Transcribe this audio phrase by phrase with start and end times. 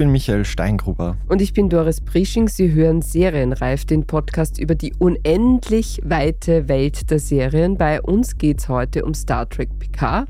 [0.00, 1.18] Bin Michael Steingruber.
[1.28, 2.48] Und ich bin Doris Prisching.
[2.48, 7.76] Sie hören Serienreif, den Podcast über die unendlich weite Welt der Serien.
[7.76, 10.26] Bei uns geht es heute um Star Trek Picard.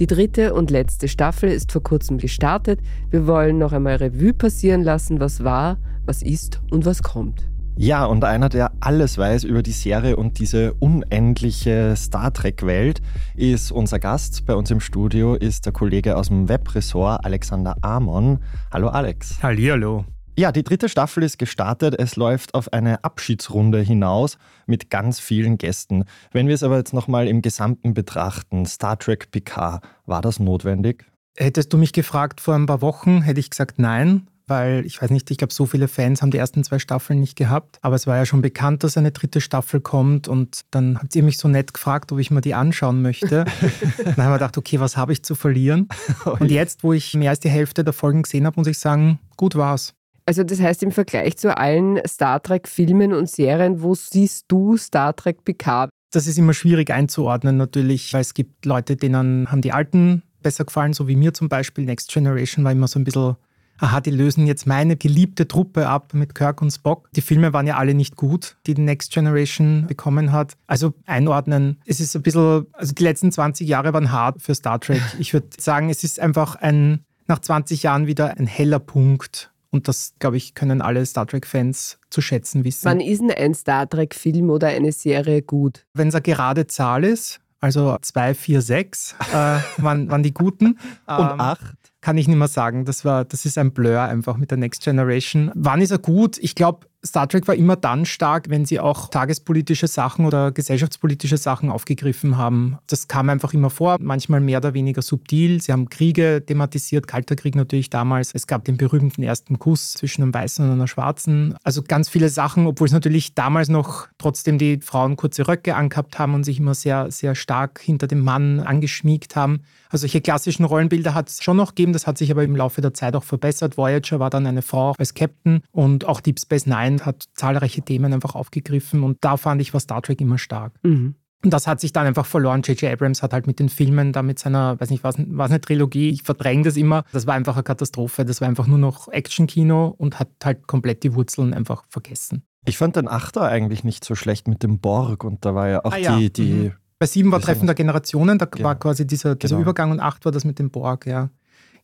[0.00, 2.80] Die dritte und letzte Staffel ist vor kurzem gestartet.
[3.10, 7.51] Wir wollen noch einmal Revue passieren lassen, was war, was ist und was kommt.
[7.76, 13.00] Ja, und einer, der alles weiß über die Serie und diese unendliche Star Trek-Welt,
[13.34, 14.44] ist unser Gast.
[14.44, 18.40] Bei uns im Studio ist der Kollege aus dem Webressort Alexander Amon.
[18.70, 19.42] Hallo Alex.
[19.42, 20.04] Hallihallo.
[20.38, 21.94] Ja, die dritte Staffel ist gestartet.
[21.98, 24.36] Es läuft auf eine Abschiedsrunde hinaus
[24.66, 26.04] mit ganz vielen Gästen.
[26.30, 31.06] Wenn wir es aber jetzt nochmal im Gesamten betrachten, Star Trek Picard, war das notwendig?
[31.36, 35.10] Hättest du mich gefragt vor ein paar Wochen, hätte ich gesagt nein weil ich weiß
[35.10, 37.78] nicht, ich glaube, so viele Fans haben die ersten zwei Staffeln nicht gehabt.
[37.80, 41.22] Aber es war ja schon bekannt, dass eine dritte Staffel kommt und dann habt ihr
[41.22, 43.46] mich so nett gefragt, ob ich mir die anschauen möchte.
[44.04, 45.88] dann haben wir gedacht, okay, was habe ich zu verlieren?
[46.38, 49.18] Und jetzt, wo ich mehr als die Hälfte der Folgen gesehen habe, muss ich sagen,
[49.36, 49.94] gut war's.
[50.26, 55.16] Also das heißt, im Vergleich zu allen Star Trek-Filmen und Serien, wo siehst du Star
[55.16, 55.90] Trek Picard?
[56.12, 60.64] Das ist immer schwierig einzuordnen natürlich, weil es gibt Leute, denen haben die alten besser
[60.64, 61.84] gefallen, so wie mir zum Beispiel.
[61.84, 63.36] Next Generation war immer so ein bisschen
[63.78, 67.08] aha, die lösen jetzt meine geliebte Truppe ab mit Kirk und Spock.
[67.14, 70.56] Die Filme waren ja alle nicht gut, die die Next Generation bekommen hat.
[70.66, 74.80] Also einordnen, es ist ein bisschen, also die letzten 20 Jahre waren hart für Star
[74.80, 75.02] Trek.
[75.18, 79.50] Ich würde sagen, es ist einfach ein, nach 20 Jahren wieder ein heller Punkt.
[79.70, 82.84] Und das, glaube ich, können alle Star Trek-Fans zu schätzen wissen.
[82.84, 85.86] Wann ist denn ein Star Trek-Film oder eine Serie gut?
[85.94, 89.34] Wenn es eine gerade Zahl ist, also 2, 4, 6 äh,
[89.78, 90.78] waren, waren die guten.
[91.06, 91.60] Und 8?
[92.02, 92.84] Kann ich nicht mehr sagen.
[92.84, 95.50] Das, war, das ist ein Blur einfach mit der Next Generation.
[95.54, 96.36] Wann ist er gut?
[96.38, 101.36] Ich glaube, Star Trek war immer dann stark, wenn sie auch tagespolitische Sachen oder gesellschaftspolitische
[101.36, 102.78] Sachen aufgegriffen haben.
[102.86, 105.60] Das kam einfach immer vor, manchmal mehr oder weniger subtil.
[105.60, 108.32] Sie haben Kriege thematisiert, Kalter Krieg natürlich damals.
[108.34, 111.56] Es gab den berühmten ersten Kuss zwischen einem Weißen und einer Schwarzen.
[111.64, 116.20] Also ganz viele Sachen, obwohl es natürlich damals noch trotzdem die Frauen kurze Röcke angehabt
[116.20, 119.62] haben und sich immer sehr, sehr stark hinter dem Mann angeschmiegt haben.
[119.90, 122.80] Also solche klassischen Rollenbilder hat es schon noch gegeben, das hat sich aber im Laufe
[122.80, 123.76] der Zeit auch verbessert.
[123.76, 128.12] Voyager war dann eine Frau als Captain und auch Deep Space Nine hat zahlreiche Themen
[128.12, 130.72] einfach aufgegriffen und da fand ich war Star Trek immer stark.
[130.82, 131.14] Mhm.
[131.44, 132.62] Und das hat sich dann einfach verloren.
[132.62, 132.92] J.J.
[132.92, 136.10] Abrams hat halt mit den Filmen, da mit seiner, weiß nicht, was, was eine Trilogie,
[136.10, 137.04] ich verdränge das immer.
[137.12, 138.24] Das war einfach eine Katastrophe.
[138.24, 142.44] Das war einfach nur noch Action-Kino und hat halt komplett die Wurzeln einfach vergessen.
[142.64, 145.84] Ich fand den Achter eigentlich nicht so schlecht mit dem Borg und da war ja
[145.84, 146.16] auch ah, ja.
[146.16, 146.72] die, die mhm.
[147.00, 148.68] Bei sieben war Treffen der Generationen, da genau.
[148.68, 149.62] war quasi dieser, dieser genau.
[149.62, 151.30] Übergang und acht war das mit dem Borg, ja.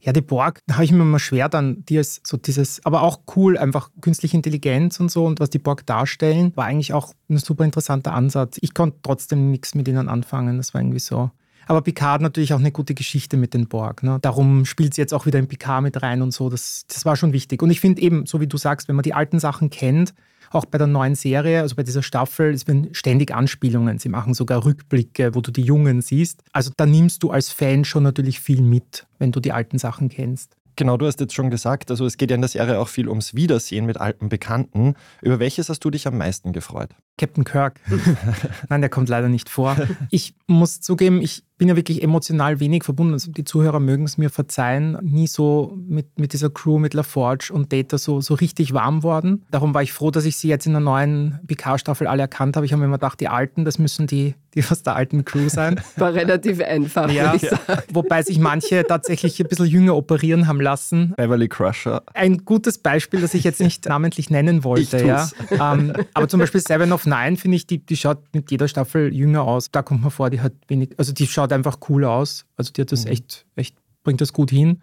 [0.01, 3.03] Ja, die Borg, da habe ich mir immer schwer dann, die als so dieses, aber
[3.03, 7.13] auch cool, einfach künstliche Intelligenz und so und was die Borg darstellen, war eigentlich auch
[7.29, 8.59] ein super interessanter Ansatz.
[8.61, 11.31] Ich konnte trotzdem nichts mit ihnen anfangen, das war irgendwie so.
[11.69, 14.03] Aber Picard natürlich auch eine gute Geschichte mit den Borg.
[14.03, 14.19] Ne?
[14.23, 16.49] Darum spielt sie jetzt auch wieder in Picard mit rein und so.
[16.49, 17.63] Das, das war schon wichtig.
[17.63, 20.15] Und ich finde eben, so wie du sagst, wenn man die alten Sachen kennt,
[20.51, 23.99] auch bei der neuen Serie, also bei dieser Staffel, es werden ständig Anspielungen.
[23.99, 26.43] Sie machen sogar Rückblicke, wo du die Jungen siehst.
[26.53, 30.09] Also da nimmst du als Fan schon natürlich viel mit, wenn du die alten Sachen
[30.09, 30.57] kennst.
[30.77, 33.11] Genau, du hast jetzt schon gesagt, also es geht ja in der Serie auch viel
[33.11, 34.95] ums Wiedersehen mit alten Bekannten.
[35.21, 36.95] Über welches hast du dich am meisten gefreut?
[37.19, 37.81] Captain Kirk.
[38.69, 39.77] Nein, der kommt leider nicht vor.
[40.11, 43.13] Ich muss zugeben, ich bin ja wirklich emotional wenig verbunden.
[43.13, 44.97] Also die Zuhörer mögen es mir verzeihen.
[45.03, 49.45] Nie so mit, mit dieser Crew, mit LaForge und Data so, so richtig warm worden.
[49.51, 52.65] Darum war ich froh, dass ich sie jetzt in der neuen PK-Staffel alle erkannt habe.
[52.65, 55.49] Ich habe mir immer gedacht, die Alten, das müssen die, die aus der alten Crew
[55.49, 55.81] sein.
[55.97, 57.11] War relativ einfach.
[57.11, 57.59] Ja, ja.
[57.93, 61.15] wobei sich manche tatsächlich ein bisschen jünger operieren haben lassen.
[61.17, 62.03] Beverly Crusher.
[62.15, 65.05] Ein gutes Beispiel, das ich jetzt nicht namentlich nennen wollte.
[65.05, 65.29] Ja.
[65.51, 69.13] Ähm, aber zum Beispiel Seven of Nine, finde ich, die, die schaut mit jeder Staffel
[69.15, 69.71] jünger aus.
[69.71, 72.47] Da kommt man vor, die hat wenig, also die schaut einfach cool aus.
[72.57, 73.13] Also die hat das mhm.
[73.13, 74.83] echt, echt, bringt das gut hin.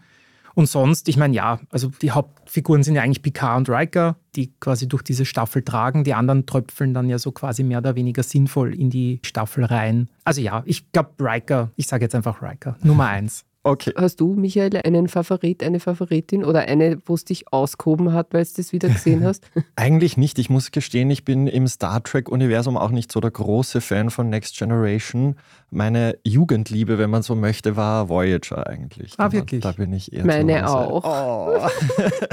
[0.55, 4.53] Und sonst, ich meine, ja, also die Hauptfiguren sind ja eigentlich Picard und Riker, die
[4.61, 6.05] quasi durch diese Staffel tragen.
[6.05, 10.09] Die anderen tröpfeln dann ja so quasi mehr oder weniger sinnvoll in die Staffel rein.
[10.23, 13.45] Also ja, ich glaube Riker, ich sage jetzt einfach Riker, Nummer eins.
[13.65, 13.93] Okay.
[13.95, 18.45] Hast du, Michael, einen Favorit, eine Favoritin oder eine, wo es dich ausgehoben hat, weil
[18.45, 19.49] du das wieder gesehen hast?
[19.75, 20.37] Eigentlich nicht.
[20.37, 24.29] Ich muss gestehen, ich bin im Star Trek-Universum auch nicht so der große Fan von
[24.29, 25.35] Next Generation.
[25.71, 29.13] Meine Jugendliebe, wenn man so möchte, war Voyager eigentlich.
[29.17, 29.61] Ah, wirklich?
[29.61, 31.03] Da bin ich eher Meine auch.
[31.03, 31.67] Oh.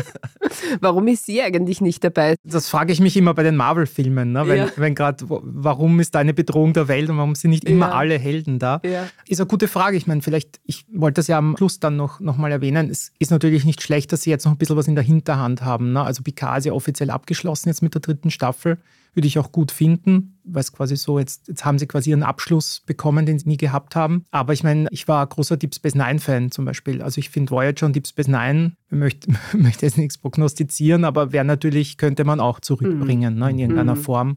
[0.81, 2.37] Warum ist sie eigentlich nicht dabei?
[2.45, 4.47] Das frage ich mich immer bei den Marvel-Filmen, ne?
[4.47, 4.69] wenn, Ja.
[4.77, 7.93] wenn gerade, warum ist da eine Bedrohung der Welt und warum sind nicht immer Ja.
[7.95, 8.81] alle Helden da?
[8.85, 9.07] Ja.
[9.27, 9.97] Ist eine gute Frage.
[9.97, 12.91] Ich meine, vielleicht, ich wollte das ja am Schluss dann noch, noch mal erwähnen.
[12.91, 15.63] Es ist natürlich nicht schlecht, dass sie jetzt noch ein bisschen was in der Hinterhand
[15.63, 15.93] haben.
[15.93, 16.03] Ne?
[16.03, 18.79] Also Picard ist ja offiziell abgeschlossen jetzt mit der dritten Staffel.
[19.15, 22.23] Würde ich auch gut finden, weil es quasi so, jetzt, jetzt haben sie quasi ihren
[22.23, 24.25] Abschluss bekommen, den sie nie gehabt haben.
[24.31, 27.03] Aber ich meine, ich war großer Deep Space Nine-Fan zum Beispiel.
[27.03, 31.33] Also ich finde Voyager und Deep Space Nine, ich möchte, möchte jetzt nichts prognostizieren, aber
[31.33, 33.51] wäre natürlich, könnte man auch zurückbringen ne?
[33.51, 34.01] in irgendeiner Mhm.
[34.03, 34.37] Form.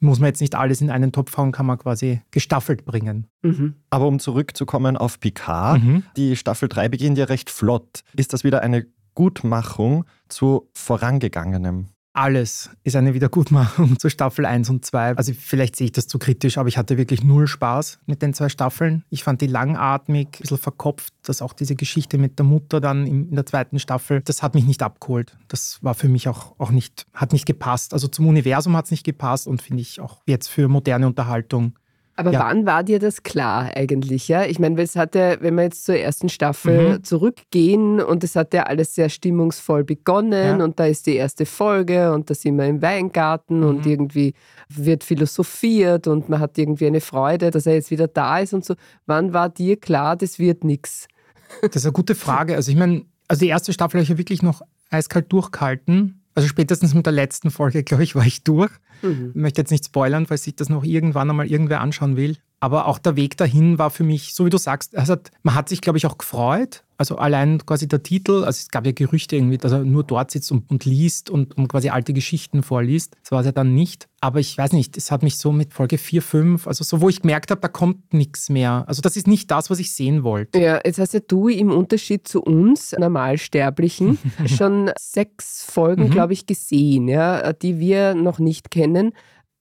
[0.00, 3.26] Muss man jetzt nicht alles in einen Topf hauen, kann man quasi gestaffelt bringen.
[3.42, 3.76] Mhm.
[3.90, 6.02] Aber um zurückzukommen auf Picard, Mhm.
[6.16, 8.02] die Staffel 3 beginnt ja recht flott.
[8.14, 11.86] Ist das wieder eine Gutmachung zu vorangegangenem?
[12.16, 15.18] Alles ist eine Wiedergutmachung zu Staffel 1 und 2.
[15.18, 18.32] Also vielleicht sehe ich das zu kritisch, aber ich hatte wirklich null Spaß mit den
[18.32, 19.04] zwei Staffeln.
[19.10, 23.06] Ich fand die langatmig, ein bisschen verkopft, dass auch diese Geschichte mit der Mutter dann
[23.06, 25.36] in der zweiten Staffel, das hat mich nicht abgeholt.
[25.48, 27.92] Das war für mich auch, auch nicht, hat nicht gepasst.
[27.92, 31.74] Also zum Universum hat es nicht gepasst und finde ich auch jetzt für moderne Unterhaltung.
[32.18, 32.40] Aber Ja.
[32.40, 34.26] wann war dir das klar eigentlich?
[34.26, 37.04] Ja, ich meine, es hat ja, wenn wir jetzt zur ersten Staffel Mhm.
[37.04, 40.64] zurückgehen und es hat ja alles sehr stimmungsvoll begonnen Ja.
[40.64, 43.92] und da ist die erste Folge und da sind wir im Weingarten und Mhm.
[43.92, 44.34] irgendwie
[44.70, 48.64] wird philosophiert und man hat irgendwie eine Freude, dass er jetzt wieder da ist und
[48.64, 48.74] so.
[49.04, 51.08] Wann war dir klar, das wird nichts?
[51.60, 52.54] Das ist eine gute Frage.
[52.56, 56.22] Also ich meine, also die erste Staffel habe ich ja wirklich noch eiskalt durchgehalten.
[56.36, 58.70] Also spätestens mit der letzten Folge, glaube ich, war ich durch.
[59.00, 59.30] Mhm.
[59.30, 62.36] Ich möchte jetzt nicht spoilern, falls sich das noch irgendwann einmal irgendwer anschauen will.
[62.60, 65.68] Aber auch der Weg dahin war für mich, so wie du sagst, also man hat
[65.68, 66.84] sich, glaube ich, auch gefreut.
[66.98, 70.30] Also allein quasi der Titel, also es gab ja Gerüchte irgendwie, dass er nur dort
[70.30, 73.16] sitzt und, und liest und, und quasi alte Geschichten vorliest.
[73.22, 74.08] Das war es ja dann nicht.
[74.20, 77.08] Aber ich weiß nicht, es hat mich so mit Folge 4, 5, also so, wo
[77.08, 78.84] ich gemerkt habe, da kommt nichts mehr.
[78.88, 80.58] Also das ist nicht das, was ich sehen wollte.
[80.58, 86.10] Ja, jetzt hast ja du im Unterschied zu uns Normalsterblichen schon sechs Folgen, Mhm.
[86.10, 89.12] glaube ich, gesehen, ja, die wir noch nicht kennen.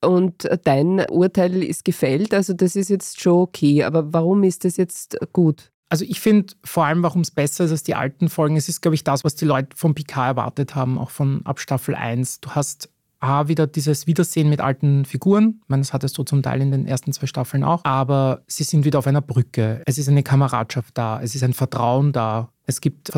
[0.03, 3.83] Und dein Urteil ist gefällt, also das ist jetzt schon okay.
[3.83, 5.71] Aber warum ist das jetzt gut?
[5.89, 8.81] Also ich finde vor allem, warum es besser ist als die alten Folgen, es ist,
[8.81, 12.41] glaube ich, das, was die Leute von Picard erwartet haben, auch von ab Staffel 1.
[12.41, 12.89] Du hast
[13.19, 15.59] A, wieder dieses Wiedersehen mit alten Figuren.
[15.63, 17.83] Ich meine, das hattest du zum Teil in den ersten zwei Staffeln auch.
[17.83, 19.81] Aber sie sind wieder auf einer Brücke.
[19.85, 21.19] Es ist eine Kameradschaft da.
[21.21, 22.49] Es ist ein Vertrauen da.
[22.65, 23.15] Es gibt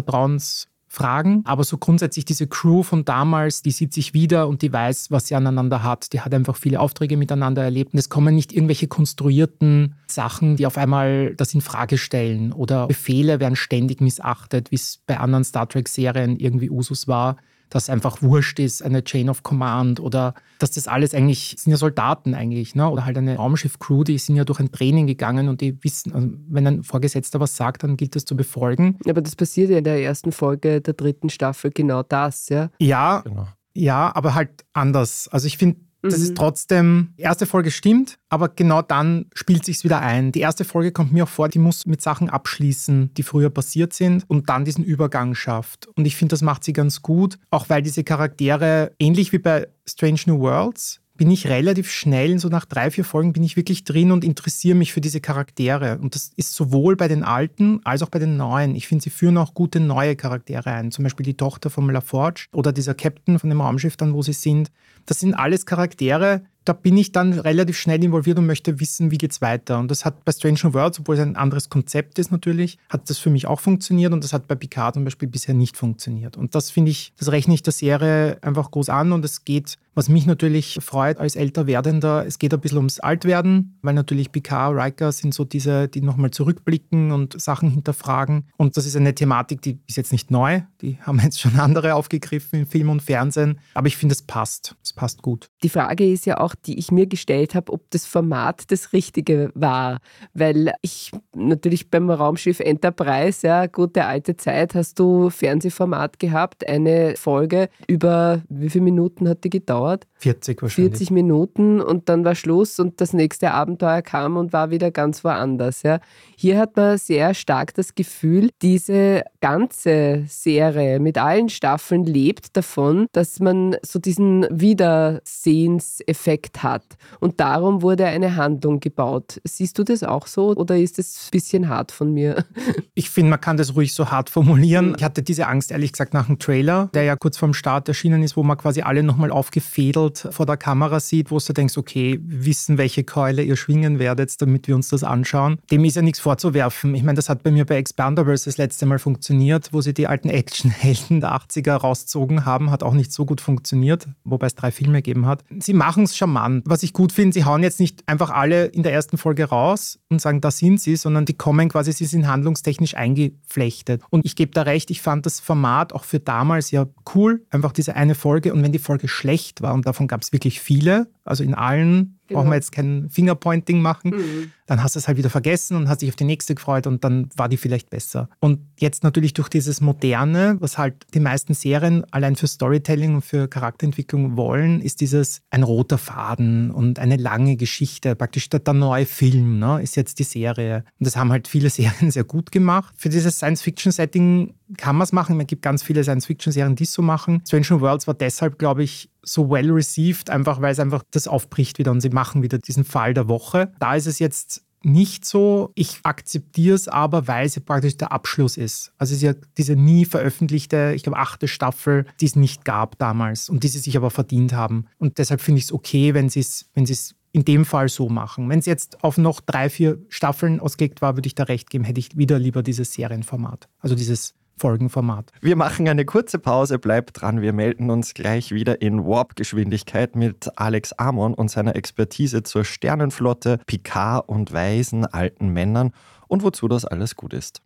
[0.98, 1.44] Vertrauensfragen.
[1.46, 5.28] Aber so grundsätzlich diese Crew von damals, die sieht sich wieder und die weiß, was
[5.28, 6.14] sie aneinander hat.
[6.14, 7.94] Die hat einfach viele Aufträge miteinander erlebt.
[7.94, 12.52] Und es kommen nicht irgendwelche konstruierten Sachen, die auf einmal das in Frage stellen.
[12.52, 17.38] Oder Befehle werden ständig missachtet, wie es bei anderen Star Trek-Serien irgendwie Usus war
[17.70, 21.78] dass einfach wurscht ist, eine Chain of Command oder dass das alles eigentlich, sind ja
[21.78, 22.90] Soldaten eigentlich, ne?
[22.90, 26.30] oder halt eine Raumschiff-Crew, die sind ja durch ein Training gegangen und die wissen, also
[26.50, 28.98] wenn ein Vorgesetzter was sagt, dann gilt das zu befolgen.
[29.08, 32.70] Aber das passiert ja in der ersten Folge der dritten Staffel genau das, ja.
[32.80, 33.48] Ja, Genau.
[33.74, 35.28] ja, aber halt anders.
[35.28, 35.78] Also ich finde,
[36.10, 36.26] das Mhm.
[36.26, 40.32] ist trotzdem, erste Folge stimmt, aber genau dann spielt sich's wieder ein.
[40.32, 43.94] Die erste Folge kommt mir auch vor, die muss mit Sachen abschließen, die früher passiert
[43.94, 45.88] sind und dann diesen Übergang schafft.
[45.96, 49.68] Und ich finde, das macht sie ganz gut, auch weil diese Charaktere, ähnlich wie bei
[49.88, 53.84] Strange New Worlds, bin ich relativ schnell, so nach drei, vier Folgen bin ich wirklich
[53.84, 55.98] drin und interessiere mich für diese Charaktere.
[56.00, 58.76] Und das ist sowohl bei den alten als auch bei den neuen.
[58.76, 60.92] Ich finde, sie führen auch gute neue Charaktere ein.
[60.92, 64.34] Zum Beispiel die Tochter von LaForge oder dieser Captain von dem Raumschiff dann, wo sie
[64.34, 64.72] sind.
[65.06, 69.18] Das sind alles Charaktere, da bin ich dann relativ schnell involviert und möchte wissen, wie
[69.18, 69.80] geht's weiter.
[69.80, 73.10] Und das hat bei Strange New Worlds, obwohl es ein anderes Konzept ist natürlich, hat
[73.10, 76.36] das für mich auch funktioniert und das hat bei Picard zum Beispiel bisher nicht funktioniert.
[76.36, 79.78] Und das finde ich, das rechne ich der Serie einfach groß an und es geht,
[79.98, 84.32] was mich natürlich freut als älter werdender, es geht ein bisschen ums Altwerden, weil natürlich
[84.32, 88.46] Picard, Riker sind so diese, die nochmal zurückblicken und Sachen hinterfragen.
[88.58, 91.96] Und das ist eine Thematik, die ist jetzt nicht neu, die haben jetzt schon andere
[91.96, 95.50] aufgegriffen in Film und Fernsehen, aber ich finde, es passt, es passt gut.
[95.64, 99.50] Die Frage ist ja auch, die ich mir gestellt habe, ob das Format das Richtige
[99.56, 99.98] war.
[100.36, 107.16] Weil ich natürlich beim Raumschiff Enterprise, ja, gute alte Zeit, hast du Fernsehformat gehabt, eine
[107.18, 109.87] Folge über, wie viele Minuten hat die gedauert?
[109.88, 110.08] Gedauert?
[110.20, 110.92] 40 wahrscheinlich.
[110.94, 115.24] 40 Minuten und dann war Schluss und das nächste Abenteuer kam und war wieder ganz
[115.24, 115.84] woanders.
[115.84, 116.00] Ja.
[116.36, 123.08] Hier hat man sehr stark das Gefühl, diese ganze Serie mit allen Staffeln lebt davon,
[123.12, 126.84] dass man so diesen Wiedersehenseffekt hat.
[127.20, 129.40] Und darum wurde eine Handlung gebaut.
[129.44, 132.44] Siehst du das auch so oder ist das ein bisschen hart von mir?
[132.94, 134.96] Ich finde, man kann das ruhig so hart formulieren.
[134.98, 138.24] Ich hatte diese Angst, ehrlich gesagt, nach dem Trailer, der ja kurz vorm Start erschienen
[138.24, 139.30] ist, wo man quasi alle nochmal
[139.78, 144.42] aufgefädelt vor der Kamera sieht, wo du denkst, okay, wissen, welche Keule ihr schwingen werdet,
[144.42, 145.60] damit wir uns das anschauen.
[145.72, 146.96] Dem ist ja nichts vorzuwerfen.
[146.96, 150.08] Ich meine, das hat bei mir bei Expandables das letzte Mal funktioniert, wo sie die
[150.08, 154.72] alten Actionhelden der 80er rauszogen haben, hat auch nicht so gut funktioniert, wobei es drei
[154.72, 155.44] Filme gegeben hat.
[155.60, 156.64] Sie machen es charmant.
[156.66, 160.00] Was ich gut finde, sie hauen jetzt nicht einfach alle in der ersten Folge raus
[160.10, 164.02] und sagen, da sind sie, sondern die kommen quasi, sie sind handlungstechnisch eingeflechtet.
[164.10, 167.72] Und ich gebe da recht, ich fand das Format auch für damals ja cool, einfach
[167.72, 168.54] diese eine Folge.
[168.54, 172.18] Und wenn die Folge schlecht war, und davon gab es wirklich viele, also in allen
[172.28, 172.42] Genau.
[172.42, 174.12] Brauchen wir jetzt kein Fingerpointing machen.
[174.12, 174.52] Mhm.
[174.66, 177.06] Dann hast du es halt wieder vergessen und hast dich auf die nächste gefreut und
[177.06, 178.30] dann war die vielleicht besser.
[178.40, 183.22] Und jetzt natürlich durch dieses Moderne, was halt die meisten Serien allein für Storytelling und
[183.22, 188.16] für Charakterentwicklung wollen, ist dieses ein roter Faden und eine lange Geschichte.
[188.16, 190.84] Praktisch der, der neue Film ne, ist jetzt die Serie.
[191.00, 192.94] Und das haben halt viele Serien sehr gut gemacht.
[192.98, 195.40] Für dieses Science-Fiction-Setting kann man es machen.
[195.40, 197.42] Es gibt ganz viele Science-Fiction-Serien, die es so machen.
[197.48, 201.80] Strange Worlds war deshalb, glaube ich, so well received, einfach weil es einfach das aufbricht
[201.80, 203.72] wieder und sie machen wieder diesen Fall der Woche.
[203.80, 205.72] Da ist es jetzt nicht so.
[205.76, 208.94] Ich akzeptiere es aber, weil sie praktisch der Abschluss ist.
[208.98, 212.98] Also es ist ja diese nie veröffentlichte, ich glaube, achte Staffel, die es nicht gab
[212.98, 214.86] damals und die sie sich aber verdient haben.
[214.98, 217.90] Und deshalb finde ich es okay, wenn sie es, wenn sie es in dem Fall
[217.90, 218.50] so machen.
[218.50, 221.84] Wenn es jetzt auf noch drei, vier Staffeln ausgelegt war, würde ich da recht geben,
[221.84, 223.68] hätte ich wieder lieber dieses Serienformat.
[223.80, 225.32] Also dieses Folgenformat.
[225.42, 227.42] Wir machen eine kurze Pause, bleibt dran.
[227.42, 233.60] Wir melden uns gleich wieder in Warp-Geschwindigkeit mit Alex Amon und seiner Expertise zur Sternenflotte,
[233.66, 235.92] Picard und weisen alten Männern
[236.28, 237.62] und wozu das alles gut ist.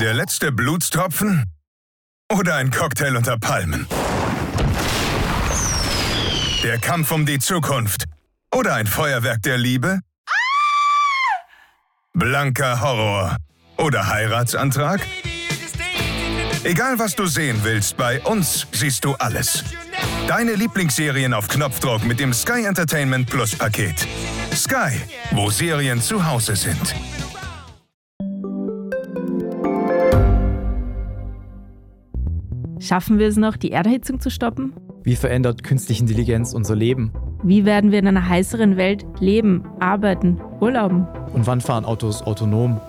[0.00, 1.44] Der letzte Blutstropfen
[2.32, 3.86] oder ein Cocktail unter Palmen?
[6.62, 8.04] Der Kampf um die Zukunft
[8.52, 10.00] oder ein Feuerwerk der Liebe?
[12.14, 13.36] Blanker Horror
[13.76, 15.00] oder Heiratsantrag?
[16.64, 19.64] Egal was du sehen willst, bei uns siehst du alles.
[20.26, 24.06] Deine Lieblingsserien auf Knopfdruck mit dem Sky Entertainment Plus Paket.
[24.52, 24.98] Sky,
[25.32, 26.94] wo Serien zu Hause sind.
[32.80, 34.74] Schaffen wir es noch, die Erderhitzung zu stoppen?
[35.02, 37.12] Wie verändert künstliche Intelligenz unser Leben?
[37.42, 41.06] Wie werden wir in einer heißeren Welt leben, arbeiten, urlauben?
[41.34, 42.80] Und wann fahren Autos autonom?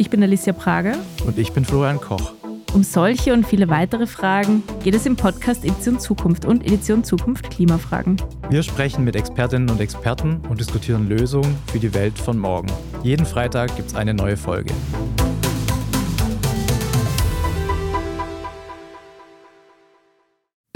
[0.00, 0.94] Ich bin Alicia Prager.
[1.26, 2.32] Und ich bin Florian Koch.
[2.72, 7.50] Um solche und viele weitere Fragen geht es im Podcast Edition Zukunft und Edition Zukunft
[7.50, 8.16] Klimafragen.
[8.48, 12.68] Wir sprechen mit Expertinnen und Experten und diskutieren Lösungen für die Welt von morgen.
[13.02, 14.72] Jeden Freitag gibt es eine neue Folge.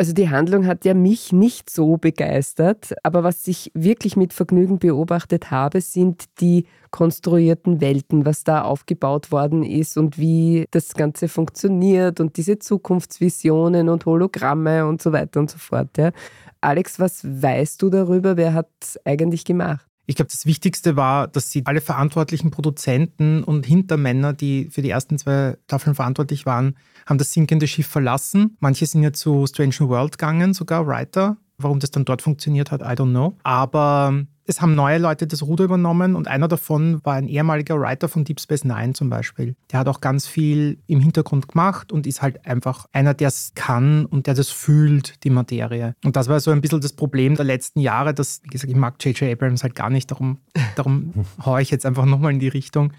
[0.03, 4.81] Also die Handlung hat ja mich nicht so begeistert, aber was ich wirklich mit Vergnügen
[4.81, 11.29] beobachtet habe, sind die konstruierten Welten, was da aufgebaut worden ist und wie das Ganze
[11.29, 15.97] funktioniert und diese Zukunftsvisionen und Hologramme und so weiter und so fort.
[15.97, 16.11] Ja.
[16.61, 18.37] Alex, was weißt du darüber?
[18.37, 19.92] Wer hat es eigentlich gemacht?
[20.07, 24.91] Ich glaube, das Wichtigste war, dass sie alle verantwortlichen Produzenten und Hintermänner, die für die
[24.91, 28.57] ersten zwei Staffeln verantwortlich waren, haben das sinkende Schiff verlassen.
[28.61, 31.37] Manche sind ja zu Strange New World gegangen, sogar Writer.
[31.59, 33.37] Warum das dann dort funktioniert hat, I don't know.
[33.45, 38.09] Aber es haben neue Leute das Ruder übernommen und einer davon war ein ehemaliger Writer
[38.09, 39.55] von Deep Space Nine zum Beispiel.
[39.71, 43.53] Der hat auch ganz viel im Hintergrund gemacht und ist halt einfach einer, der es
[43.55, 45.95] kann und der das fühlt, die Materie.
[46.05, 48.77] Und das war so ein bisschen das Problem der letzten Jahre, dass, wie gesagt, ich
[48.77, 49.33] mag J.J.
[49.33, 50.39] Abrams halt gar nicht, darum,
[50.77, 51.13] darum
[51.45, 52.93] haue ich jetzt einfach nochmal in die Richtung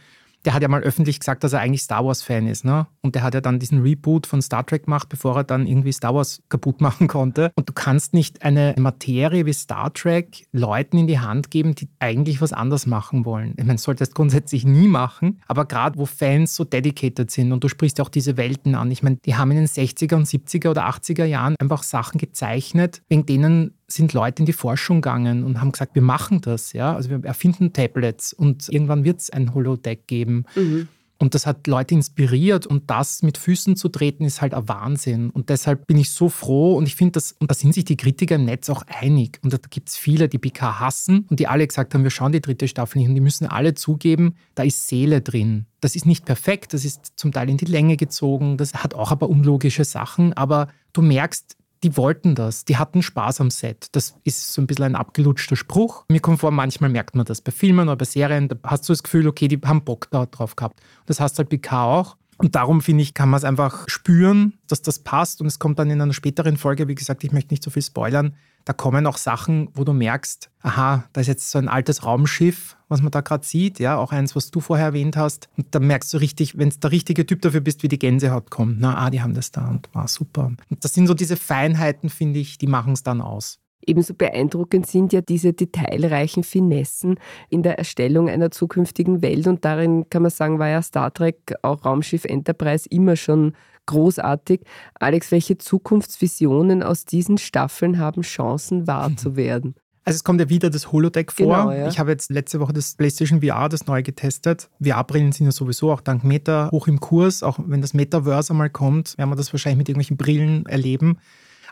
[0.45, 2.65] der hat ja mal öffentlich gesagt, dass er eigentlich Star Wars-Fan ist.
[2.65, 2.88] Ne?
[3.01, 5.91] Und der hat ja dann diesen Reboot von Star Trek gemacht, bevor er dann irgendwie
[5.91, 7.51] Star Wars kaputt machen konnte.
[7.55, 11.89] Und du kannst nicht eine Materie wie Star Trek Leuten in die Hand geben, die
[12.00, 13.53] eigentlich was anders machen wollen.
[13.57, 17.63] Ich meine, solltest du grundsätzlich nie machen, aber gerade wo Fans so dedicated sind und
[17.63, 18.91] du sprichst auch diese Welten an.
[18.91, 23.01] Ich meine, die haben in den 60er und 70er oder 80er Jahren einfach Sachen gezeichnet,
[23.09, 26.95] wegen denen sind Leute in die Forschung gegangen und haben gesagt, wir machen das, ja.
[26.95, 30.45] Also wir erfinden Tablets und irgendwann wird es ein Holodeck geben.
[30.55, 30.87] Mhm.
[31.23, 35.29] Und das hat Leute inspiriert und das mit Füßen zu treten ist halt ein Wahnsinn.
[35.29, 37.95] Und deshalb bin ich so froh und ich finde das, und da sind sich die
[37.95, 39.39] Kritiker im Netz auch einig.
[39.41, 42.33] Und da gibt es viele, die PK hassen und die alle gesagt haben, wir schauen
[42.33, 43.07] die dritte Staffel nicht.
[43.07, 45.65] Und die müssen alle zugeben, da ist Seele drin.
[45.79, 49.11] Das ist nicht perfekt, das ist zum Teil in die Länge gezogen, das hat auch
[49.11, 52.65] aber unlogische Sachen, aber du merkst, die wollten das.
[52.65, 53.87] Die hatten Spaß am Set.
[53.91, 56.05] Das ist so ein bisschen ein abgelutschter Spruch.
[56.07, 58.47] Mir kommt vor, manchmal merkt man das bei Filmen oder bei Serien.
[58.47, 60.79] Da hast du das Gefühl, okay, die haben Bock da drauf gehabt.
[61.05, 62.17] Das hast halt PK auch.
[62.37, 65.41] Und darum finde ich, kann man es einfach spüren, dass das passt.
[65.41, 67.83] Und es kommt dann in einer späteren Folge, wie gesagt, ich möchte nicht so viel
[67.83, 68.35] spoilern,
[68.65, 72.77] da kommen auch Sachen, wo du merkst, aha, da ist jetzt so ein altes Raumschiff,
[72.88, 75.50] was man da gerade sieht, ja, auch eins, was du vorher erwähnt hast.
[75.58, 78.50] Und da merkst du richtig, wenn es der richtige Typ dafür bist, wie die Gänsehaut
[78.50, 78.79] kommt.
[78.79, 80.51] Na, ah, die haben das da und war ah, super.
[80.70, 83.60] Und das sind so diese Feinheiten, finde ich, die machen es dann aus.
[83.86, 89.46] Ebenso beeindruckend sind ja diese detailreichen Finessen in der Erstellung einer zukünftigen Welt.
[89.48, 93.53] Und darin kann man sagen, war ja Star Trek, auch Raumschiff Enterprise, immer schon
[93.85, 94.61] großartig.
[94.95, 99.75] Alex, welche Zukunftsvisionen aus diesen Staffeln haben Chancen wahr zu werden?
[100.05, 101.45] Also es kommt ja wieder das Holodeck vor.
[101.45, 101.87] Genau, ja.
[101.87, 104.69] Ich habe jetzt letzte Woche das PlayStation VR, das neu getestet.
[104.81, 107.41] VR-Brillen sind ja sowieso auch dank Meta hoch im Kurs.
[107.41, 111.19] Auch wenn das Metaverse einmal kommt, werden wir das wahrscheinlich mit irgendwelchen Brillen erleben.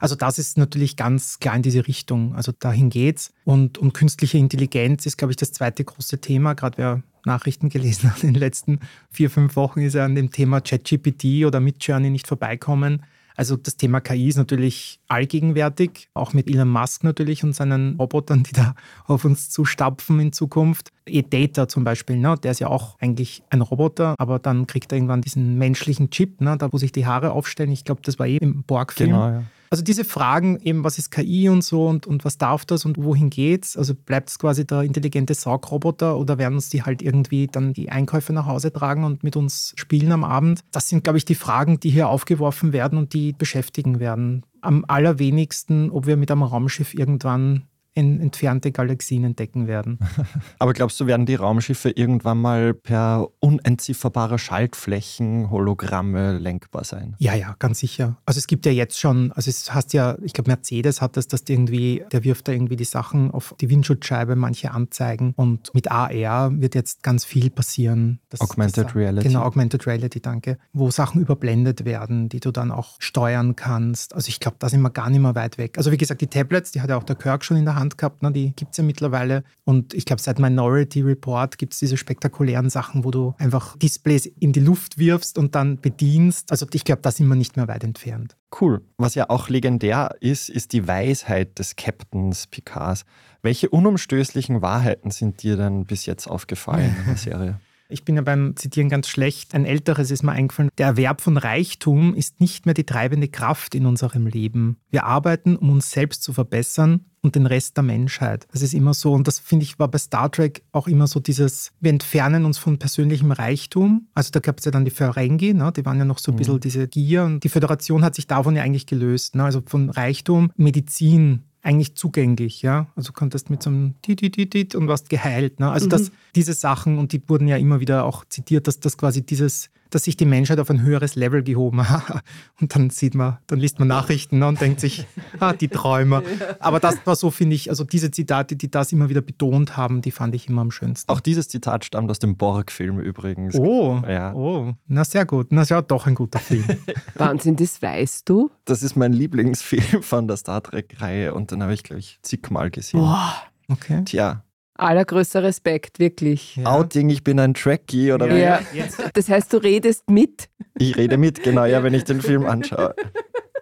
[0.02, 2.36] Also das ist natürlich ganz klar in diese Richtung.
[2.36, 3.32] Also dahin geht's.
[3.46, 6.56] Und, und künstliche Intelligenz ist, glaube ich, das zweite große Thema.
[6.56, 8.80] Gerade wer Nachrichten gelesen hat in den letzten
[9.12, 13.04] vier, fünf Wochen, ist er an dem Thema ChatGPT oder Midjourney nicht vorbeikommen.
[13.36, 18.44] Also das Thema KI ist natürlich allgegenwärtig, auch mit Elon Musk natürlich und seinen Robotern,
[18.44, 18.74] die da
[19.06, 20.90] auf uns zustapfen in Zukunft.
[21.06, 22.36] E-Data zum Beispiel, ne?
[22.42, 26.42] der ist ja auch eigentlich ein Roboter, aber dann kriegt er irgendwann diesen menschlichen Chip,
[26.42, 26.58] ne?
[26.58, 27.72] da wo sich die Haare aufstellen.
[27.72, 29.12] Ich glaube, das war eh im Borg-Film.
[29.12, 29.44] Genau, ja.
[29.72, 33.02] Also diese Fragen eben, was ist KI und so und, und was darf das und
[33.02, 33.78] wohin geht's?
[33.78, 37.90] Also bleibt es quasi der intelligente Saugroboter oder werden uns die halt irgendwie dann die
[37.90, 40.66] Einkäufe nach Hause tragen und mit uns spielen am Abend?
[40.74, 44.46] Das sind, glaube ich, die Fragen, die hier aufgeworfen werden und die beschäftigen werden.
[44.60, 47.64] Am allerwenigsten, ob wir mit einem Raumschiff irgendwann
[47.94, 50.00] in entfernte Galaxien entdecken werden.
[50.60, 57.16] Aber glaubst du, werden die Raumschiffe irgendwann mal per unentzifferbarer Schaltflächen, Hologramme lenkbar sein?
[57.20, 58.18] Ja, ja, ganz sicher.
[58.26, 61.28] Also es gibt ja jetzt schon, also es hast ja, ich glaube Mercedes hat das,
[61.28, 65.92] dass irgendwie, der wirft da irgendwie die Sachen auf die Windschutzscheibe, manche anzeigen und mit
[65.92, 68.20] AR wird jetzt ganz viel passieren.
[68.30, 69.28] Das, Augmented das, Reality.
[69.28, 70.58] Genau, Augmented Reality, danke.
[70.72, 74.16] Wo Sachen überblendet werden, die du dann auch steuern kannst.
[74.16, 75.78] Also ich glaube, da sind wir gar nicht mehr weit weg.
[75.78, 77.81] Also wie gesagt, die Tablets, die hat ja auch der Kirk schon in der Hand
[77.82, 78.32] Hand gehabt, ne?
[78.32, 79.44] die gibt es ja mittlerweile.
[79.66, 84.26] Und ich glaube, seit Minority Report gibt es diese spektakulären Sachen, wo du einfach Displays
[84.26, 86.52] in die Luft wirfst und dann bedienst.
[86.52, 88.38] Also ich glaube, da sind wir nicht mehr weit entfernt.
[88.60, 88.82] Cool.
[88.98, 93.06] Was ja auch legendär ist, ist die Weisheit des Captains Picards.
[93.42, 97.60] Welche unumstößlichen Wahrheiten sind dir denn bis jetzt aufgefallen in der Serie?
[97.92, 99.54] Ich bin ja beim Zitieren ganz schlecht.
[99.54, 100.70] Ein älteres ist mir eingefallen.
[100.78, 104.78] Der Erwerb von Reichtum ist nicht mehr die treibende Kraft in unserem Leben.
[104.90, 108.48] Wir arbeiten, um uns selbst zu verbessern und den Rest der Menschheit.
[108.52, 109.14] Das ist immer so.
[109.14, 112.58] Und das finde ich war bei Star Trek auch immer so dieses, wir entfernen uns
[112.58, 114.08] von persönlichem Reichtum.
[114.14, 115.72] Also da gab es ja dann die Ferengi, ne?
[115.76, 116.60] die waren ja noch so ein bisschen mhm.
[116.62, 117.24] diese Gier.
[117.24, 119.36] Und die Föderation hat sich davon ja eigentlich gelöst.
[119.36, 119.44] Ne?
[119.44, 122.88] Also von Reichtum, Medizin, eigentlich zugänglich, ja.
[122.96, 125.60] Also du konntest mit so einem Dit und warst geheilt.
[125.60, 125.70] Ne?
[125.70, 125.92] Also mhm.
[125.92, 129.70] das, diese Sachen, und die wurden ja immer wieder auch zitiert, dass das quasi dieses
[129.92, 132.24] dass sich die Menschheit auf ein höheres Level gehoben hat.
[132.60, 135.06] Und dann sieht man, dann liest man Nachrichten ne, und denkt sich,
[135.40, 136.24] ah, die Träumer.
[136.60, 140.02] Aber das war so, finde ich, also diese Zitate, die das immer wieder betont haben,
[140.02, 141.12] die fand ich immer am schönsten.
[141.12, 143.56] Auch dieses Zitat stammt aus dem Borg-Film übrigens.
[143.56, 144.34] Oh, ja.
[144.34, 145.48] oh, na sehr gut.
[145.52, 146.66] Na, ist ja doch ein guter Film.
[147.16, 148.50] Wahnsinn, das weißt du?
[148.66, 152.72] Das ist mein Lieblingsfilm von der Star Trek-Reihe und den habe ich, glaube ich, zigmal
[152.72, 153.02] gesehen.
[153.02, 153.34] Boah.
[153.68, 154.04] Okay.
[154.06, 154.44] Tja,
[154.82, 156.56] Allergrößter Respekt, wirklich.
[156.56, 156.66] Ja.
[156.66, 158.62] Outing, ich bin ein Trekkie oder ja.
[158.74, 158.86] ja.
[159.14, 160.50] Das heißt, du redest mit?
[160.78, 162.96] Ich rede mit, genau, ja, wenn ich den Film anschaue.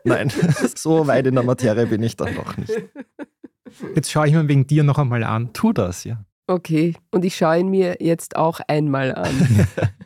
[0.05, 0.31] Nein,
[0.75, 2.71] so weit in der Materie bin ich dann noch nicht.
[3.95, 5.51] Jetzt schaue ich mir wegen dir noch einmal an.
[5.53, 6.23] Tu das, ja.
[6.49, 9.67] Okay, und ich schaue ihn mir jetzt auch einmal an.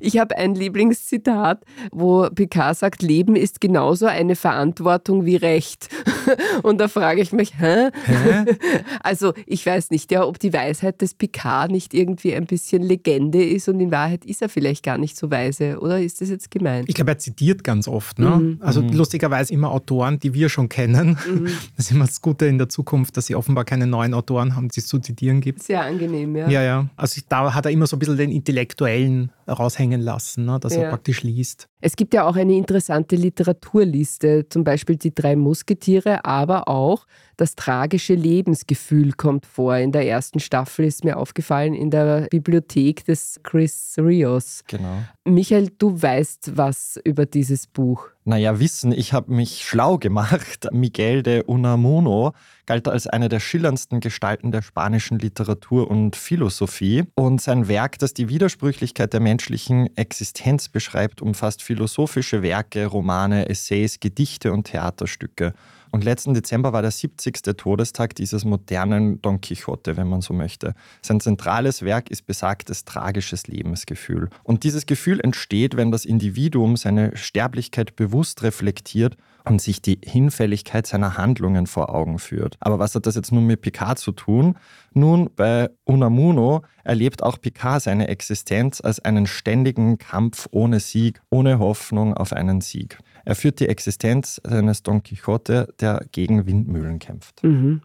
[0.00, 5.88] Ich habe ein Lieblingszitat, wo Picard sagt, Leben ist genauso eine Verantwortung wie Recht.
[6.62, 7.90] Und da frage ich mich, hä?
[8.04, 8.44] hä?
[9.02, 13.44] Also ich weiß nicht, ja, ob die Weisheit des Picard nicht irgendwie ein bisschen Legende
[13.44, 16.50] ist und in Wahrheit ist er vielleicht gar nicht so weise, oder ist das jetzt
[16.50, 16.88] gemeint?
[16.88, 18.18] Ich glaube, er zitiert ganz oft.
[18.18, 18.30] Ne?
[18.30, 18.58] Mhm.
[18.60, 18.92] Also mhm.
[18.92, 21.18] lustigerweise immer Autoren, die wir schon kennen.
[21.26, 21.48] Mhm.
[21.76, 24.68] Das ist immer das Gute in der Zukunft, dass sie offenbar keine neuen Autoren haben,
[24.68, 25.62] die es zu zitieren gibt.
[25.62, 26.48] Sehr angenehm, ja.
[26.48, 26.86] Ja, ja.
[26.96, 30.82] Also da hat er immer so ein bisschen den intellektuellen raushängen lassen, ne, dass ja.
[30.82, 31.68] er praktisch liest.
[31.80, 37.54] Es gibt ja auch eine interessante Literaturliste, zum Beispiel die drei Musketiere, aber auch das
[37.54, 39.76] tragische Lebensgefühl kommt vor.
[39.76, 44.62] In der ersten Staffel ist mir aufgefallen in der Bibliothek des Chris Rios.
[44.66, 45.02] Genau.
[45.24, 48.08] Michael, du weißt was über dieses Buch.
[48.24, 50.68] Naja, wissen, ich habe mich schlau gemacht.
[50.70, 52.32] Miguel de Unamuno
[52.66, 57.04] galt als eine der schillerndsten Gestalten der spanischen Literatur und Philosophie.
[57.14, 63.98] Und sein Werk, das die Widersprüchlichkeit der menschlichen Existenz beschreibt, umfasst philosophische Werke, Romane, Essays,
[63.98, 65.54] Gedichte und Theaterstücke.
[65.92, 67.42] Und letzten Dezember war der 70.
[67.56, 70.74] Todestag dieses modernen Don Quixote, wenn man so möchte.
[71.02, 74.30] Sein zentrales Werk ist besagtes tragisches Lebensgefühl.
[74.42, 80.86] Und dieses Gefühl entsteht, wenn das Individuum seine Sterblichkeit bewusst reflektiert und sich die Hinfälligkeit
[80.86, 82.56] seiner Handlungen vor Augen führt.
[82.60, 84.56] Aber was hat das jetzt nun mit Picard zu tun?
[84.94, 91.58] Nun, bei Unamuno erlebt auch Picard seine Existenz als einen ständigen Kampf ohne Sieg, ohne
[91.58, 92.98] Hoffnung auf einen Sieg.
[93.24, 97.42] Er führt die Existenz eines Don Quixote, der gegen Windmühlen kämpft.
[97.42, 97.82] Mhm.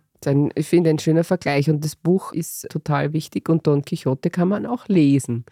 [0.55, 4.47] Ich finde ein schöner Vergleich und das Buch ist total wichtig und Don Quixote kann
[4.47, 5.45] man auch lesen.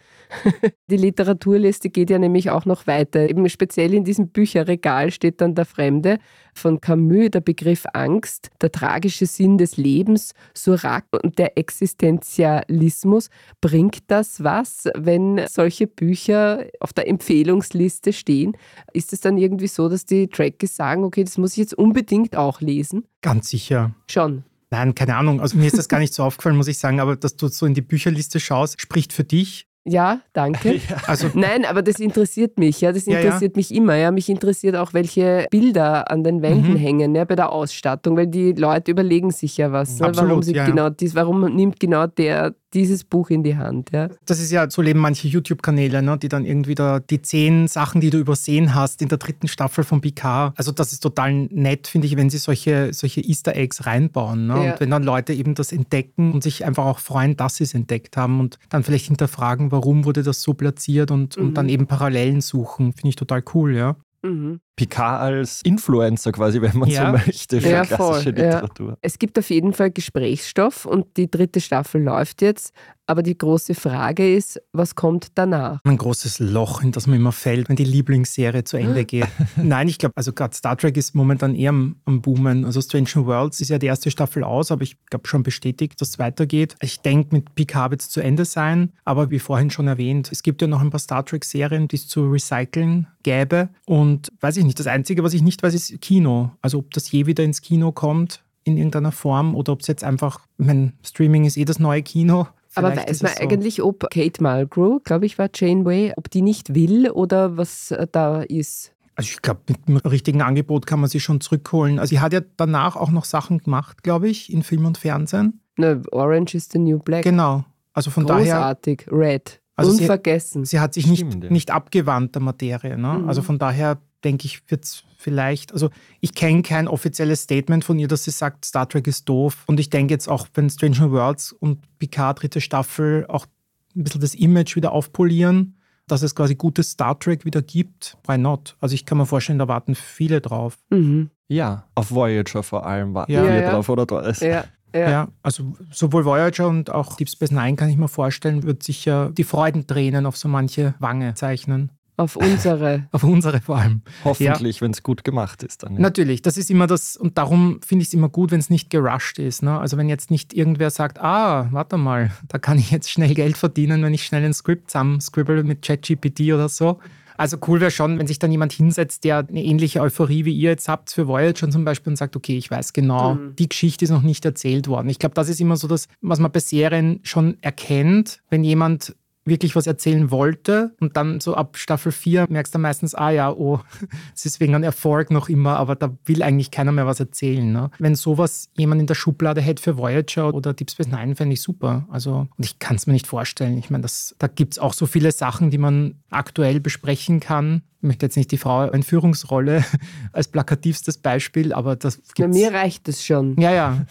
[0.90, 3.30] die Literaturliste geht ja nämlich auch noch weiter.
[3.30, 6.18] Eben speziell in diesem Bücherregal steht dann der Fremde
[6.52, 13.30] von Camus, der Begriff Angst, der tragische Sinn des Lebens, Surak und der Existenzialismus.
[13.60, 18.56] Bringt das was, wenn solche Bücher auf der Empfehlungsliste stehen?
[18.92, 22.36] Ist es dann irgendwie so, dass die Trekkies sagen, okay, das muss ich jetzt unbedingt
[22.36, 23.06] auch lesen?
[23.26, 23.90] Ganz sicher.
[24.08, 24.44] Schon.
[24.70, 25.40] Nein, keine Ahnung.
[25.40, 27.66] Also mir ist das gar nicht so aufgefallen, muss ich sagen, aber dass du so
[27.66, 29.66] in die Bücherliste schaust, spricht für dich.
[29.84, 30.80] Ja, danke.
[31.06, 32.80] Also, Nein, aber das interessiert mich.
[32.80, 33.52] Ja, das interessiert ja, ja.
[33.56, 33.96] mich immer.
[33.96, 36.76] Ja, mich interessiert auch, welche Bilder an den Wänden mhm.
[36.76, 40.00] hängen ja, bei der Ausstattung, weil die Leute überlegen sich ja was.
[40.00, 40.28] Absolut, ne?
[40.28, 43.90] warum, sie ja, genau dies, warum nimmt genau der dieses Buch in die Hand.
[43.92, 44.08] Ja.
[44.24, 48.00] Das ist ja, so leben manche YouTube-Kanäle, ne, die dann irgendwie da die zehn Sachen,
[48.00, 50.52] die du übersehen hast in der dritten Staffel von PK.
[50.56, 54.46] Also das ist total nett, finde ich, wenn sie solche, solche Easter Eggs reinbauen.
[54.46, 54.66] Ne?
[54.66, 54.72] Ja.
[54.72, 57.74] Und wenn dann Leute eben das entdecken und sich einfach auch freuen, dass sie es
[57.74, 61.44] entdeckt haben und dann vielleicht hinterfragen, warum wurde das so platziert und, mhm.
[61.44, 63.96] und dann eben Parallelen suchen, finde ich total cool, ja.
[64.22, 64.60] Mhm.
[64.76, 67.06] Picard als Influencer quasi, wenn man ja.
[67.06, 68.90] so möchte, für ja, klassische voll, Literatur.
[68.90, 68.96] Ja.
[69.00, 72.72] Es gibt auf jeden Fall Gesprächsstoff und die dritte Staffel läuft jetzt.
[73.08, 75.78] Aber die große Frage ist, was kommt danach?
[75.84, 79.28] Ein großes Loch, in das man immer fällt, wenn die Lieblingsserie zu Ende geht.
[79.56, 82.64] Nein, ich glaube, also gerade Star Trek ist momentan eher am, am Boomen.
[82.64, 86.10] Also Strange Worlds ist ja die erste Staffel aus, aber ich glaube schon bestätigt, dass
[86.10, 86.74] es weitergeht.
[86.82, 88.92] Ich denke, mit Picard wird es zu Ende sein.
[89.04, 92.08] Aber wie vorhin schon erwähnt, es gibt ja noch ein paar Star Trek-Serien, die es
[92.08, 93.68] zu recyceln gäbe.
[93.84, 96.50] Und weiß ich nicht, das Einzige, was ich nicht weiß, ist Kino.
[96.60, 100.02] Also ob das je wieder ins Kino kommt in irgendeiner Form oder ob es jetzt
[100.04, 102.48] einfach, ich meine, Streaming ist eh das neue Kino.
[102.74, 103.42] Aber weiß man so.
[103.42, 108.06] eigentlich, ob Kate Mulgrew, glaube ich, war Janeway, ob die nicht will oder was äh,
[108.10, 108.92] da ist?
[109.14, 111.98] Also ich glaube, mit dem richtigen Angebot kann man sie schon zurückholen.
[111.98, 115.62] Also sie hat ja danach auch noch Sachen gemacht, glaube ich, in Film und Fernsehen.
[115.78, 117.22] Ne, Orange is the New Black.
[117.22, 117.64] Genau.
[117.94, 119.06] Also von Großartig.
[119.06, 119.18] daher.
[119.18, 119.60] Red.
[119.74, 120.64] Also Unvergessen.
[120.64, 121.50] Sie, sie hat sich Stimmt, nicht, ja.
[121.50, 122.98] nicht abgewandt der Materie.
[122.98, 123.20] Ne?
[123.20, 123.28] Mhm.
[123.28, 127.98] Also von daher denke ich, wird es vielleicht, also ich kenne kein offizielles Statement von
[127.98, 129.64] ihr, dass sie sagt, Star Trek ist doof.
[129.66, 133.46] Und ich denke jetzt auch, wenn Stranger Worlds und Picard dritte Staffel auch
[133.94, 135.76] ein bisschen das Image wieder aufpolieren,
[136.06, 138.76] dass es quasi gutes Star Trek wieder gibt, why not?
[138.80, 140.78] Also ich kann mir vorstellen, da warten viele drauf.
[140.90, 141.30] Mhm.
[141.48, 143.42] Ja, auf Voyager vor allem warten ja.
[143.42, 144.40] wir ja, drauf, oder Doris?
[144.40, 144.64] Ja.
[144.94, 145.10] Ja.
[145.10, 145.28] ja.
[145.42, 149.44] also sowohl Voyager und auch Deep Space Nine kann ich mir vorstellen, wird sicher die
[149.44, 151.90] Freudentränen auf so manche Wange zeichnen.
[152.16, 153.08] Auf unsere.
[153.12, 154.02] Auf unsere vor allem.
[154.24, 154.82] Hoffentlich, ja.
[154.82, 155.82] wenn es gut gemacht ist.
[155.82, 156.00] Dann, ja.
[156.00, 158.88] Natürlich, das ist immer das, und darum finde ich es immer gut, wenn es nicht
[158.90, 159.62] gerusht ist.
[159.62, 159.78] Ne?
[159.78, 163.56] Also wenn jetzt nicht irgendwer sagt, ah, warte mal, da kann ich jetzt schnell Geld
[163.56, 166.98] verdienen, wenn ich schnell ein Skript zusammen scribble mit ChatGPT oder so.
[167.36, 170.70] Also cool wäre schon, wenn sich dann jemand hinsetzt, der eine ähnliche Euphorie wie ihr
[170.70, 173.56] jetzt habt für Voyager zum Beispiel und sagt, okay, ich weiß genau, mhm.
[173.56, 175.08] die Geschichte ist noch nicht erzählt worden.
[175.10, 179.14] Ich glaube, das ist immer so das, was man bei Serien schon erkennt, wenn jemand
[179.46, 180.94] wirklich was erzählen wollte.
[181.00, 183.80] Und dann so ab Staffel 4 merkst du meistens, ah ja, oh,
[184.34, 187.70] es ist wegen einem Erfolg noch immer, aber da will eigentlich keiner mehr was erzählen.
[187.70, 187.90] Ne?
[187.98, 191.62] Wenn sowas jemand in der Schublade hätte für Voyager oder Deep Space Nine, fände ich
[191.62, 192.06] super.
[192.10, 193.78] Also, und ich kann es mir nicht vorstellen.
[193.78, 194.06] Ich meine,
[194.38, 197.82] da gibt es auch so viele Sachen, die man aktuell besprechen kann.
[197.98, 199.84] Ich möchte jetzt nicht die Frau in Führungsrolle
[200.32, 202.40] als plakativstes Beispiel, aber das gibt's.
[202.40, 203.58] Bei mir reicht es schon.
[203.60, 204.06] Ja, ja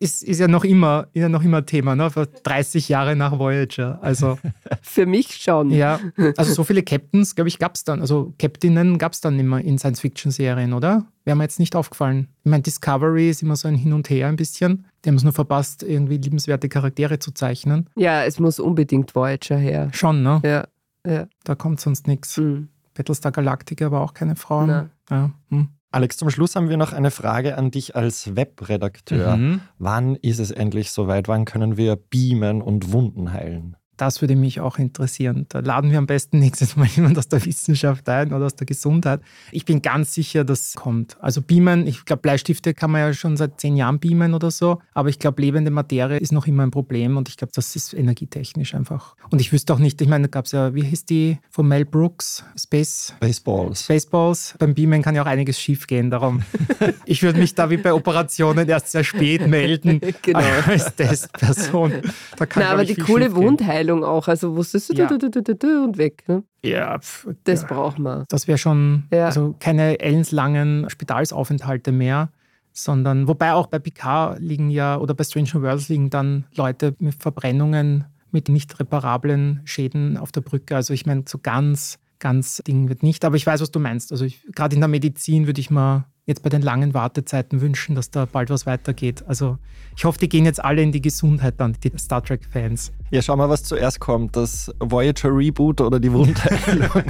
[0.00, 2.10] ist, ist ja noch immer, ist ja noch immer Thema, ne?
[2.42, 3.98] 30 Jahre nach Voyager.
[4.02, 4.38] Also
[4.82, 5.70] für mich schon.
[5.70, 6.00] Ja,
[6.36, 9.60] also so viele Captains, glaube ich, gab es dann, also Captainen gab es dann immer
[9.60, 11.04] in Science-Fiction-Serien, oder?
[11.24, 12.28] Wäre mir jetzt nicht aufgefallen.
[12.44, 14.86] Ich meine, Discovery ist immer so ein Hin und Her ein bisschen.
[15.04, 17.88] Die haben es nur verpasst, irgendwie liebenswerte Charaktere zu zeichnen.
[17.94, 19.90] Ja, es muss unbedingt Voyager her.
[19.92, 20.40] Schon, ne?
[20.42, 20.66] Ja.
[21.06, 21.26] ja.
[21.44, 22.38] Da kommt sonst nichts.
[22.38, 22.68] Mhm.
[22.94, 24.90] Battlestar Galactica war auch keine Frauen.
[25.10, 25.30] Ja.
[25.50, 25.68] Hm.
[25.92, 29.36] Alex, zum Schluss haben wir noch eine Frage an dich als Webredakteur.
[29.36, 29.60] Mhm.
[29.78, 31.26] Wann ist es endlich soweit?
[31.26, 33.76] Wann können wir beamen und Wunden heilen?
[34.00, 35.44] Das würde mich auch interessieren.
[35.50, 38.66] Da laden wir am besten nächstes Mal jemand aus der Wissenschaft ein oder aus der
[38.66, 39.20] Gesundheit.
[39.52, 41.18] Ich bin ganz sicher, das kommt.
[41.20, 44.80] Also beamen, ich glaube, Bleistifte kann man ja schon seit zehn Jahren beamen oder so,
[44.94, 47.92] aber ich glaube, lebende Materie ist noch immer ein Problem und ich glaube, das ist
[47.92, 49.16] energietechnisch einfach.
[49.28, 51.68] Und ich wüsste auch nicht, ich meine, da gab es ja, wie hieß die von
[51.68, 52.42] Mel Brooks?
[52.58, 53.12] Space?
[53.20, 53.86] Baseballs.
[53.86, 54.54] Baseballs.
[54.58, 56.42] Beim Beamen kann ja auch einiges schief gehen, darum.
[57.04, 60.40] ich würde mich da wie bei Operationen erst sehr spät melden Genau.
[60.66, 61.92] als Testperson.
[62.38, 63.44] Da kann, Na, aber die coole schiefgehen.
[63.92, 64.28] Wundheilung auch.
[64.28, 65.06] Also wusstest du Ja.
[65.06, 66.24] du, du, du, du, du, und weg.
[66.28, 66.42] Ne?
[66.64, 67.68] Ja, pf, Das ja.
[67.68, 68.24] braucht man.
[68.28, 69.26] Das wäre schon Ja.
[69.26, 72.30] also keine ellenslangen Spitalsaufenthalte mehr,
[72.72, 77.14] sondern wobei auch bei PK liegen ja oder bei Stranger Worlds liegen dann Leute mit
[77.14, 80.76] Verbrennungen, mit nicht reparablen Schäden auf der Brücke.
[80.76, 83.24] Also ich meine, so ganz, ganz Ding wird nicht.
[83.24, 84.12] Aber ich weiß, was du meinst.
[84.12, 88.10] Also gerade in der Medizin würde ich mir jetzt bei den langen Wartezeiten wünschen, dass
[88.10, 89.24] da bald was weitergeht.
[89.26, 89.58] Also
[89.96, 92.92] ich hoffe, die gehen jetzt alle in die Gesundheit dann, die Star Trek-Fans.
[93.10, 94.36] Ja, schau mal, was zuerst kommt.
[94.36, 96.88] Das Voyager Reboot oder die Wundheilung.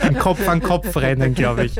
[0.00, 1.76] Ein Kopf an Kopf rennen, glaube ich.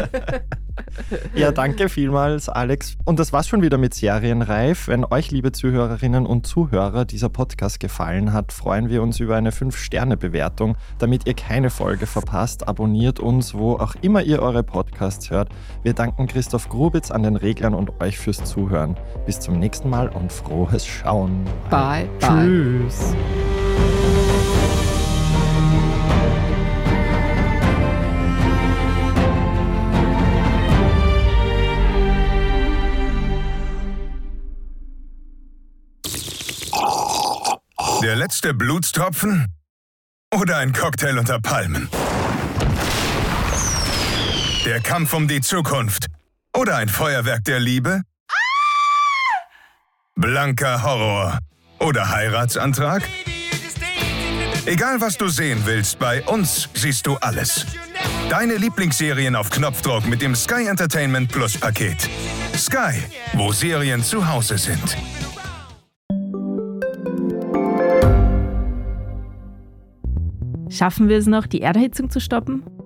[1.35, 2.97] ja, danke vielmals, Alex.
[3.05, 4.87] Und das war's schon wieder mit Serienreif.
[4.87, 9.51] Wenn euch, liebe Zuhörerinnen und Zuhörer, dieser Podcast gefallen hat, freuen wir uns über eine
[9.51, 10.77] 5-Sterne-Bewertung.
[10.99, 15.49] Damit ihr keine Folge verpasst, abonniert uns, wo auch immer ihr eure Podcasts hört.
[15.83, 18.97] Wir danken Christoph Grubitz an den Reglern und euch fürs Zuhören.
[19.27, 21.45] Bis zum nächsten Mal und frohes Schauen.
[21.71, 22.47] Bye, bye.
[22.47, 23.15] Tschüss.
[38.03, 39.47] Der letzte Blutstropfen?
[40.35, 41.89] Oder ein Cocktail unter Palmen?
[44.65, 46.07] Der Kampf um die Zukunft?
[46.55, 48.03] Oder ein Feuerwerk der Liebe?
[50.17, 51.39] Blanker Horror?
[51.79, 53.03] Oder Heiratsantrag?
[54.67, 57.65] Egal was du sehen willst, bei uns siehst du alles.
[58.29, 62.11] Deine Lieblingsserien auf Knopfdruck mit dem Sky Entertainment Plus Paket.
[62.55, 64.97] Sky, wo Serien zu Hause sind.
[70.69, 72.63] Schaffen wir es noch, die Erderhitzung zu stoppen?